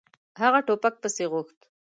[0.41, 1.59] هغه ټوپک پسې غوښت.